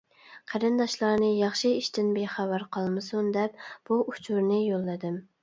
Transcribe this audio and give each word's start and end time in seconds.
قېرىنداشلارنى 0.51 1.29
ياخشى 1.39 1.71
ئىشتىن 1.81 2.09
بىخەۋەر 2.15 2.65
قالمىسۇن 2.79 3.31
دەپ 3.37 3.63
بۇ 3.93 4.01
ئۇچۇرنى 4.09 4.61
يوللىدىم! 4.65 5.23